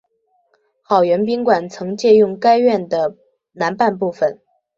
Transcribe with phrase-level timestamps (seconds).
[0.81, 3.15] 好园宾馆曾借用该院的
[3.53, 4.41] 南半部分。